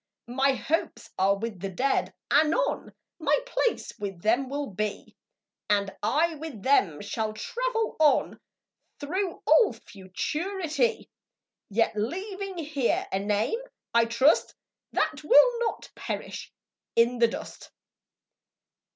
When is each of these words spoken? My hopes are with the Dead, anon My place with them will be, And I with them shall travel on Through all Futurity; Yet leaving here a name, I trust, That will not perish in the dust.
My 0.33 0.53
hopes 0.53 1.11
are 1.19 1.37
with 1.37 1.59
the 1.61 1.69
Dead, 1.69 2.11
anon 2.31 2.91
My 3.19 3.37
place 3.45 3.93
with 3.99 4.23
them 4.23 4.49
will 4.49 4.65
be, 4.71 5.15
And 5.69 5.95
I 6.01 6.33
with 6.33 6.63
them 6.63 7.01
shall 7.01 7.33
travel 7.33 7.97
on 7.99 8.39
Through 8.99 9.43
all 9.45 9.73
Futurity; 9.73 11.07
Yet 11.69 11.95
leaving 11.95 12.57
here 12.57 13.07
a 13.11 13.19
name, 13.19 13.59
I 13.93 14.05
trust, 14.05 14.55
That 14.91 15.23
will 15.23 15.59
not 15.59 15.91
perish 15.95 16.51
in 16.95 17.19
the 17.19 17.27
dust. 17.27 17.69